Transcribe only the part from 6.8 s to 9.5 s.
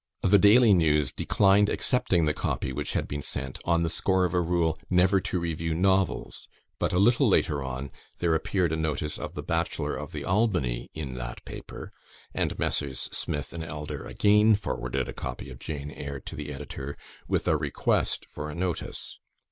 a little later on, there appeared a notice of the